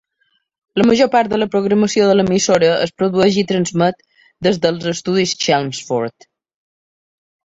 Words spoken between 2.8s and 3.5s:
es produeix i